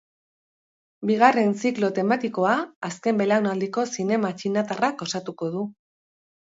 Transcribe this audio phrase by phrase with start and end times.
[1.09, 2.55] Bigarren ziklo tematikoa
[2.91, 5.67] azken belaunaldiko zinema txinatarrak osatuko du.